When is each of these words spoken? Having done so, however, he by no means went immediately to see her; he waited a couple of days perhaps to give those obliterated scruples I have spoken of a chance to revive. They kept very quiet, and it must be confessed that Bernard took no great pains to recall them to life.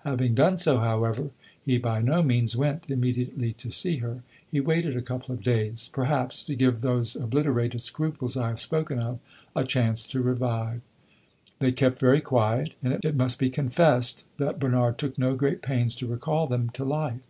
Having 0.00 0.34
done 0.34 0.56
so, 0.56 0.78
however, 0.80 1.30
he 1.64 1.78
by 1.78 2.00
no 2.02 2.20
means 2.20 2.56
went 2.56 2.90
immediately 2.90 3.52
to 3.52 3.70
see 3.70 3.98
her; 3.98 4.24
he 4.50 4.58
waited 4.58 4.96
a 4.96 5.00
couple 5.00 5.32
of 5.32 5.40
days 5.40 5.88
perhaps 5.92 6.42
to 6.42 6.56
give 6.56 6.80
those 6.80 7.14
obliterated 7.14 7.80
scruples 7.80 8.36
I 8.36 8.48
have 8.48 8.58
spoken 8.60 8.98
of 8.98 9.20
a 9.54 9.62
chance 9.62 10.02
to 10.08 10.20
revive. 10.20 10.80
They 11.60 11.70
kept 11.70 12.00
very 12.00 12.20
quiet, 12.20 12.74
and 12.82 12.98
it 13.04 13.14
must 13.14 13.38
be 13.38 13.50
confessed 13.50 14.24
that 14.38 14.58
Bernard 14.58 14.98
took 14.98 15.16
no 15.16 15.36
great 15.36 15.62
pains 15.62 15.94
to 15.94 16.08
recall 16.08 16.48
them 16.48 16.70
to 16.70 16.82
life. 16.84 17.28